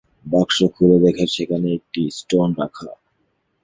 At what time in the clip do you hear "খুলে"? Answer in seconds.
0.75-0.97